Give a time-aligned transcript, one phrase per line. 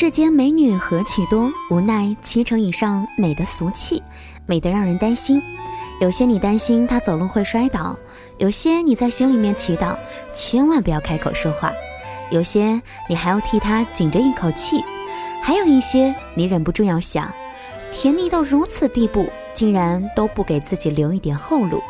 [0.00, 4.00] 世间美女何其多，无奈七成以上美的俗气，
[4.46, 5.42] 美得让人担心。
[6.00, 7.98] 有些你担心她走路会摔倒，
[8.36, 9.96] 有些你在心里面祈祷
[10.32, 11.72] 千万不要开口说话，
[12.30, 14.84] 有些你还要替她紧着一口气，
[15.42, 17.28] 还有一些你忍不住要想，
[17.90, 21.82] 甜腻到如此地步，竟然都不给自己留一点后路。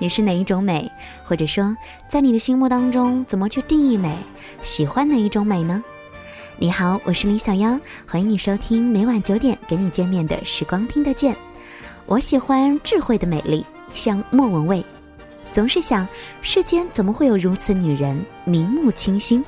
[0.00, 0.90] 你是哪一种美？
[1.24, 1.76] 或者说，
[2.08, 4.18] 在你的心目当中，怎么去定义美？
[4.60, 5.84] 喜欢哪一种美呢？
[6.56, 7.76] 你好，我是李小妖，
[8.06, 11.34] 欢迎你收听每晚九点跟你见面的时光听得见。
[12.06, 14.84] 我喜欢智慧的美丽，像莫文蔚，
[15.50, 16.06] 总是想
[16.42, 19.44] 世间怎么会有如此女人，明目清新。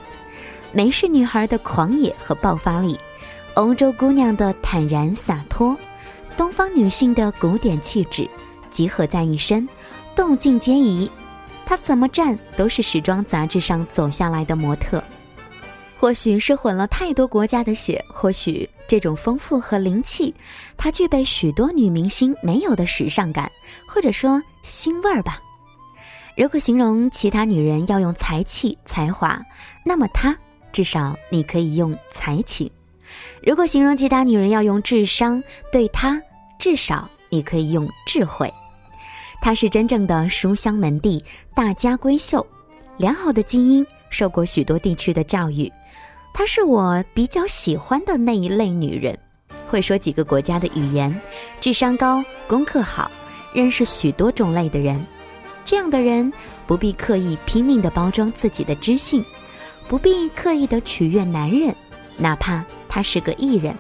[0.72, 2.98] 美是女孩的狂野和爆发力，
[3.54, 5.78] 欧洲姑娘的坦然洒脱，
[6.36, 8.28] 东方女性的古典气质，
[8.68, 9.66] 集合在一身。
[10.16, 11.08] 动静皆宜，
[11.64, 15.02] 她怎么站都是时装杂志上走下来的模特。
[16.06, 20.32] 或许是混了太多国家的血，或许这种丰富和灵气，
[20.76, 23.50] 它具备许多女明星没有的时尚感，
[23.88, 25.40] 或者说腥味儿吧。
[26.36, 29.42] 如果形容其他女人要用才气、才华，
[29.84, 30.38] 那么她
[30.70, 32.68] 至少你可以用才情；
[33.42, 36.22] 如果形容其他女人要用智商，对她
[36.56, 38.48] 至少你可以用智慧。
[39.42, 41.20] 她是真正的书香门第，
[41.52, 42.46] 大家闺秀，
[42.96, 45.68] 良好的基因，受过许多地区的教育。
[46.38, 49.18] 她是我比较喜欢的那一类女人，
[49.66, 51.18] 会说几个国家的语言，
[51.62, 53.10] 智商高，功课好，
[53.54, 55.02] 认识许多种类的人。
[55.64, 56.30] 这样的人
[56.66, 59.24] 不必刻意拼命地包装自己的知性，
[59.88, 61.74] 不必刻意地取悦男人，
[62.18, 63.74] 哪怕他是个艺人。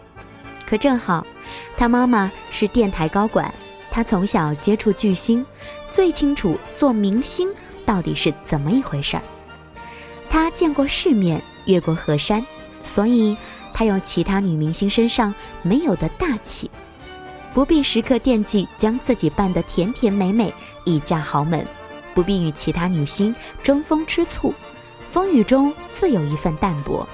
[0.66, 1.26] 可正好，
[1.76, 3.52] 他妈妈是电台高管。
[3.90, 5.44] 他从小接触巨星，
[5.90, 7.50] 最清楚做明星
[7.84, 9.22] 到底是怎么一回事儿。
[10.30, 12.44] 他见过世面，越过河山，
[12.82, 13.36] 所以
[13.74, 15.32] 他有其他女明星身上
[15.62, 16.70] 没有的大气，
[17.52, 20.52] 不必时刻惦记将自己扮得甜甜美美
[20.84, 21.66] 以嫁豪门，
[22.14, 24.54] 不必与其他女星争风吃醋，
[25.10, 27.06] 风雨中自有一份淡泊。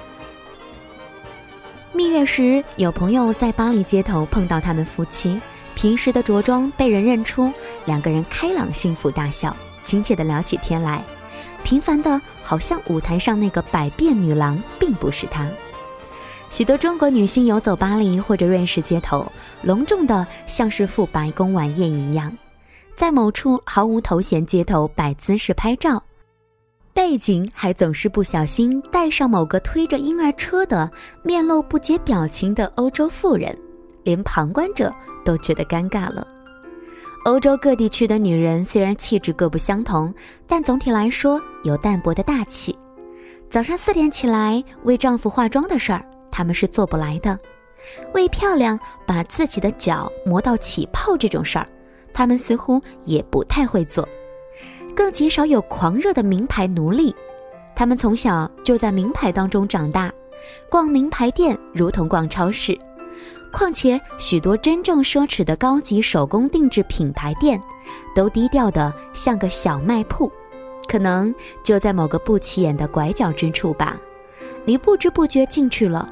[1.91, 5.39] 蜜月时，有朋友在巴黎街头碰到他们夫妻。
[5.75, 7.51] 平时的着装被人认出，
[7.85, 11.03] 两个人开朗幸福大笑，亲切地聊起天来。
[11.63, 15.47] 平凡的，好像舞台上那个百变女郎并不是她。
[16.49, 19.25] 许多中国女星游走巴黎或者瑞士街头，
[19.63, 22.31] 隆重的像是赴白宫晚宴一样，
[22.93, 26.03] 在某处毫无头衔街头摆姿势拍照，
[26.93, 30.91] 背景还总是不小心带上某个推着婴儿车的
[31.23, 33.57] 面露不解表情的欧洲妇人。
[34.03, 34.93] 连旁观者
[35.23, 36.27] 都觉得尴尬了。
[37.23, 40.13] 欧洲各地区的女人虽然气质各不相同，
[40.45, 42.77] 但总体来说有淡泊的大气。
[43.49, 47.37] 早上四点起来为丈夫化妆的事儿，她们是做不来的；
[48.13, 51.65] 为漂亮把自己的脚磨到起泡这种事儿，
[52.13, 54.05] 她们似乎也不太会做。
[54.93, 57.15] 更极少有狂热的名牌奴隶，
[57.73, 60.11] 她们从小就在名牌当中长大，
[60.69, 62.77] 逛名牌店如同逛超市。
[63.53, 67.61] 况且，许多真正奢侈的高级手工定制品牌店，
[68.15, 70.29] 都低调的像个小卖铺，
[70.87, 73.95] 可能就在某个不起眼的拐角之处吧。
[74.65, 76.11] 你不知不觉进去了，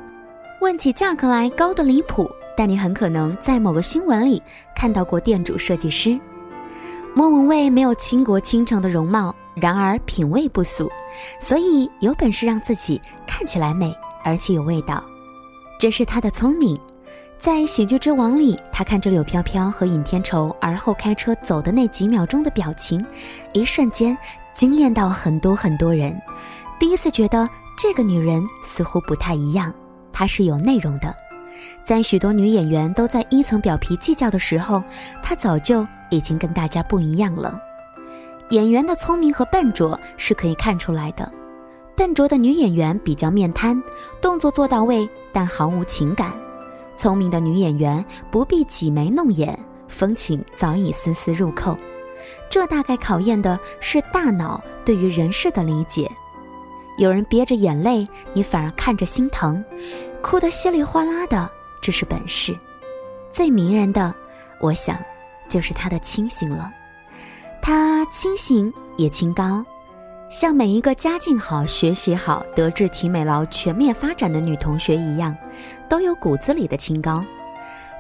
[0.62, 4.42] 问起价格来高的离谱，但你很可能在某个新闻里
[4.76, 6.18] 看到过店主设计师。
[7.16, 10.88] 莫文蔚没有倾国倾城的容貌，然而品味不俗，
[11.40, 13.94] 所以有本事让自己看起来美，
[14.24, 15.04] 而且有味道，
[15.80, 16.80] 这是她的聪明。
[17.42, 23.04] 在《喜剧之王》里，他看着柳飘飘和尹天仇而后开车走的那几秒钟的表情，
[23.52, 24.16] 一瞬间
[24.54, 26.16] 惊艳到很多很多人。
[26.80, 29.74] 第一次觉得这个女人似乎不太一样，
[30.14, 31.12] 她是有内容的。
[31.82, 34.84] 在许多女演员都在一层表皮计较的时候，
[35.24, 37.60] 她早就已经跟大家不一样了。
[38.52, 41.28] 演员的聪明和笨拙是可以看出来的。
[41.96, 43.82] 笨拙的女演员比较面瘫，
[44.22, 46.32] 动作做到位，但毫无情感。
[47.02, 49.58] 聪明的女演员不必挤眉弄眼，
[49.88, 51.76] 风情早已丝丝入扣。
[52.48, 56.08] 这大概考验的是大脑对于人事的理解。
[57.00, 59.66] 有人憋着眼泪，你反而看着心疼，
[60.22, 61.50] 哭得稀里哗啦的，
[61.82, 62.56] 这是本事。
[63.32, 64.14] 最迷人的，
[64.60, 64.96] 我想，
[65.50, 66.72] 就是她的清醒了。
[67.64, 69.66] 她清醒也清高。
[70.32, 75.36] 像每一个家境好、学习好、德智体美劳全面发展的女同学一样，
[75.90, 77.22] 都有骨子里的清高。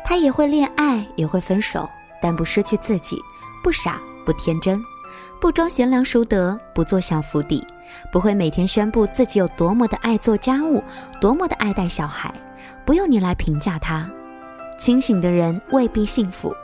[0.01, 1.89] 她也会恋爱，也会分手，
[2.21, 3.17] 但不失去自己，
[3.61, 4.81] 不傻，不天真，
[5.41, 7.67] 不装贤良淑德，不做小伏底，
[8.13, 10.81] 不会每天宣布自己有多么的爱做家务，
[11.19, 12.33] 多么的爱带小孩，
[12.85, 14.09] 不用你来评价她。
[14.77, 16.55] 清醒的人未必幸福，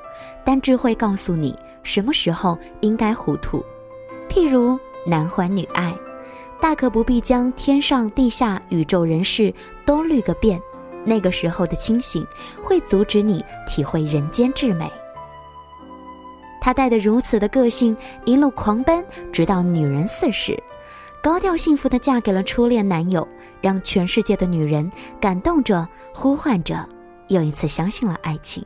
[0.45, 1.53] 但智慧告诉你
[1.83, 3.61] 什么时候应该糊涂。
[4.29, 5.95] 譬如男欢女爱，
[6.59, 9.53] 大可不必将天上地下、宇宙人世
[9.85, 10.61] 都滤个遍。
[11.05, 12.27] 那个时候的清醒，
[12.61, 14.91] 会阻止你体会人间至美。
[16.59, 17.95] 他带的如此的个性，
[18.25, 19.01] 一路狂奔，
[19.31, 20.61] 直到女人四十，
[21.23, 23.25] 高调幸福的嫁给了初恋男友，
[23.61, 26.85] 让全世界的女人感动着，呼唤着，
[27.29, 28.61] 又一次相信了爱情。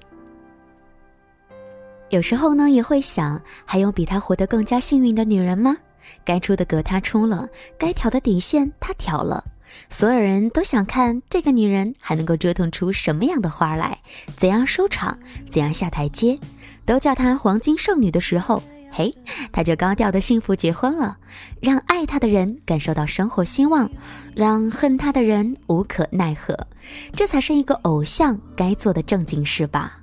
[2.09, 5.77] 有时候呢，也会想，还有比他活得更加幸运的女人吗？
[6.23, 9.43] 该出的格他出了，该挑的底线他挑了，
[9.89, 13.99] 所有人都想看这个女人还能够折腾出什么样的花来，
[14.35, 15.17] 怎样收场，
[15.49, 16.37] 怎样下台阶。
[16.83, 18.61] 都叫她黄金剩女的时候，
[18.91, 19.13] 嘿，
[19.51, 21.15] 她就高调的幸福结婚了，
[21.61, 23.89] 让爱她的人感受到生活希望，
[24.35, 26.57] 让恨她的人无可奈何，
[27.15, 30.00] 这才是一个偶像该做的正经事吧。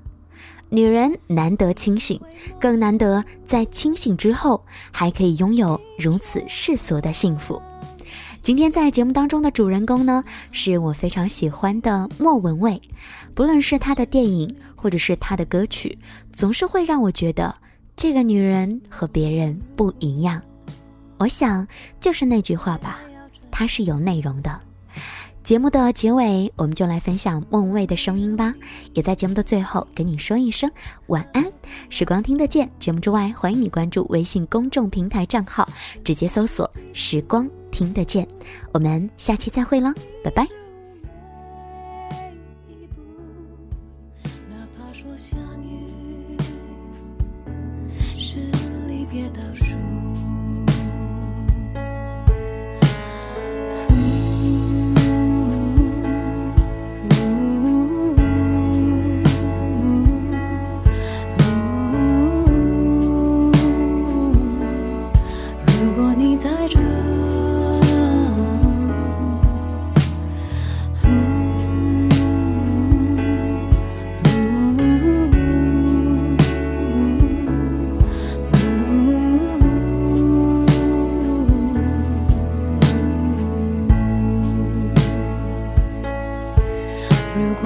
[0.71, 2.21] 女人难得清醒，
[2.61, 7.61] 更难得在清醒之后还可以拥有如此世俗的幸福。
[8.43, 10.23] 今天在节目当中的主人公呢，
[10.53, 12.81] 是我非常喜欢的莫文蔚。
[13.35, 15.99] 不论是她的电影，或者是她的歌曲，
[16.33, 17.55] 总是会让我觉得
[17.97, 20.41] 这个女人和别人不一样。
[21.19, 21.67] 我想
[21.99, 23.01] 就是那句话吧，
[23.51, 24.61] 她是有内容的。
[25.43, 28.55] 节目的结尾，我们就来分享莫文蔚的声音吧。
[28.93, 30.71] 也在节目的最后跟你说一声
[31.07, 31.45] 晚安。
[31.89, 35.69] 时光听得见，节目之外，欢迎你关注微信公众平台账号，
[36.05, 37.49] 直接搜索“时光”。
[37.71, 38.27] 听得见，
[38.73, 39.93] 我们下期再会了，
[40.25, 40.47] 拜拜。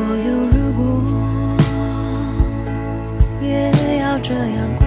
[0.05, 0.83] 所有如果
[3.41, 3.71] 也
[4.01, 4.85] 要这样过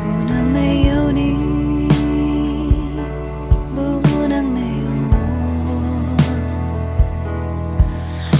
[0.00, 1.36] 不能没有你
[3.74, 5.12] 不能没有我。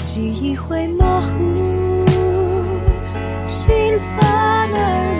[0.06, 2.06] 记忆会模糊
[3.47, 4.77] 心反而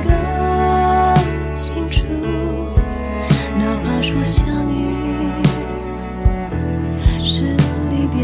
[0.07, 2.07] 更清楚
[3.59, 4.86] 哪怕说相遇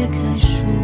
[0.03, 0.82] 一棵树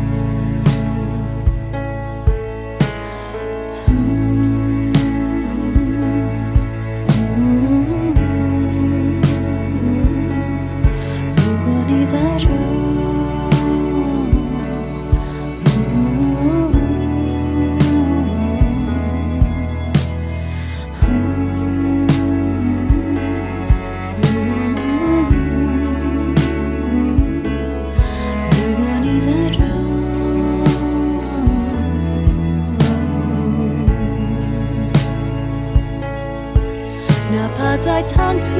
[38.29, 38.55] 满足，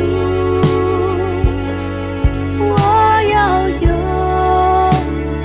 [2.58, 2.74] 我
[3.32, 3.88] 要拥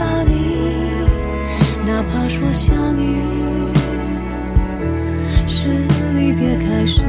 [0.00, 0.32] 抱你，
[1.86, 3.20] 哪怕说相遇。
[5.46, 5.68] 是
[6.14, 7.02] 离别开始，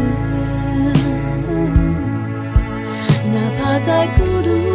[3.32, 4.75] 哪怕在孤独。